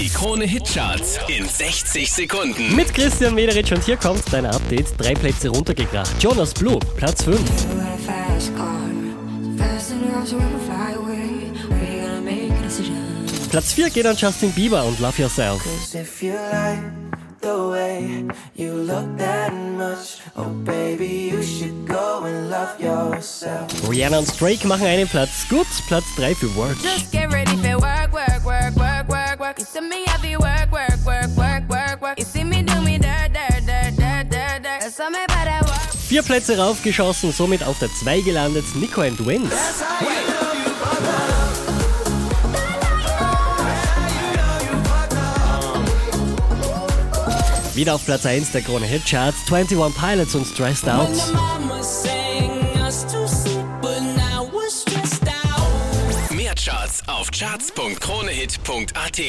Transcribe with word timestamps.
Die 0.00 0.08
Krone 0.08 0.46
Hitcharts 0.46 1.18
in 1.28 1.46
60 1.46 2.10
Sekunden. 2.10 2.74
Mit 2.74 2.94
Christian 2.94 3.34
Mederitsch 3.34 3.70
und 3.70 3.84
hier 3.84 3.98
kommt 3.98 4.22
dein 4.32 4.46
Update. 4.46 4.86
Drei 4.96 5.12
Plätze 5.12 5.50
runtergekracht. 5.50 6.10
Jonas 6.22 6.54
Blue, 6.54 6.78
Platz 6.96 7.22
5. 7.24 7.38
fast 8.06 8.56
car. 8.56 8.80
Fast 9.58 9.92
enough 9.92 10.26
to 10.26 10.36
ever 10.36 10.58
fly 10.64 10.94
away. 10.94 11.52
Are 11.70 11.84
you 11.84 12.00
gonna 12.00 12.20
make 12.22 12.50
a 12.50 12.62
decision? 12.62 12.96
Platz 13.50 13.74
4 13.74 13.90
geht 13.90 14.06
an 14.06 14.16
Justin 14.16 14.52
Bieber 14.52 14.82
und 14.86 14.98
Love 15.00 15.20
Yourself. 15.20 15.62
You 16.22 16.32
like 16.50 16.78
you 18.54 18.72
much, 19.76 20.20
oh 20.36 20.50
baby, 20.64 21.30
you 21.30 21.42
love 22.48 22.78
yourself. 22.78 23.66
Rihanna 23.88 24.18
und 24.18 24.40
Drake 24.40 24.66
machen 24.66 24.86
einen 24.86 25.08
Platz 25.08 25.46
gut. 25.48 25.66
Platz 25.88 26.04
3 26.16 26.34
für 26.34 26.54
work, 26.54 26.76
me 29.90 30.04
heavy 30.06 30.36
work, 30.36 30.70
work, 30.70 30.96
work, 31.04 31.28
work, 31.36 31.68
work, 31.68 32.00
work. 32.00 32.18
You 32.18 32.24
see 32.24 32.44
me 32.44 32.62
do 32.62 32.80
me 32.80 32.96
dirt, 32.98 33.34
dirt, 33.34 33.66
dirt, 33.66 33.96
dirt, 33.98 34.30
dirt, 34.30 34.62
dirt. 34.62 34.80
That's 34.80 35.00
all 35.00 35.10
me 35.10 35.18
that 35.26 35.64
work. 35.64 35.90
Vier 36.08 36.22
Plätze 36.22 36.56
raufgeschossen, 36.56 37.32
somit 37.32 37.64
auf 37.64 37.78
der 37.78 37.92
2 37.92 38.20
gelandet. 38.20 38.64
Nico 38.76 39.02
and 39.02 39.26
Wins. 39.26 39.50
Wieder 47.74 47.94
auf 47.94 48.04
Platz 48.04 48.26
1 48.26 48.52
der 48.52 48.62
Krone 48.62 48.86
Hit 48.86 49.06
Charts. 49.06 49.50
21 49.50 50.00
Pilots 50.00 50.34
und 50.34 50.46
Stressed 50.46 50.88
Out. 50.88 51.10
Mehr 56.30 56.54
Charts 56.54 57.02
auf 57.06 57.30
charts.kronehit.at. 57.30 59.20